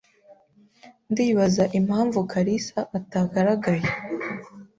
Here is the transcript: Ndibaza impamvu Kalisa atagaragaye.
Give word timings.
Ndibaza 1.11 1.63
impamvu 1.79 2.17
Kalisa 2.31 2.79
atagaragaye. 2.97 3.87